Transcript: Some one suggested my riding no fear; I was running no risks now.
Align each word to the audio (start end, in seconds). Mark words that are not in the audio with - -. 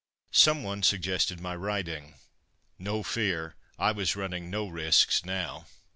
Some 0.33 0.63
one 0.63 0.81
suggested 0.81 1.39
my 1.39 1.55
riding 1.55 2.15
no 2.79 3.03
fear; 3.03 3.53
I 3.77 3.91
was 3.91 4.15
running 4.15 4.49
no 4.49 4.67
risks 4.67 5.23
now. 5.23 5.67